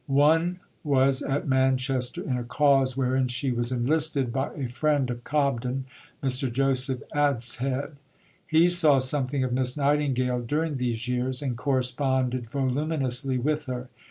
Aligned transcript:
One 0.07 0.59
was 0.83 1.21
at 1.21 1.47
Manchester 1.47 2.23
in 2.23 2.35
a 2.35 2.43
cause 2.43 2.97
wherein 2.97 3.27
she 3.27 3.51
was 3.51 3.71
enlisted 3.71 4.33
by 4.33 4.51
a 4.55 4.65
friend 4.67 5.07
of 5.11 5.23
Cobden, 5.23 5.85
Mr. 6.23 6.51
Joseph 6.51 7.03
Adshead. 7.13 7.91
He 8.47 8.67
saw 8.67 8.97
something 8.97 9.43
of 9.43 9.53
Miss 9.53 9.77
Nightingale 9.77 10.39
during 10.41 10.77
these 10.77 11.07
years, 11.07 11.43
and 11.43 11.55
corresponded 11.55 12.49
voluminously 12.49 13.37
with 13.37 13.67
her. 13.67 13.89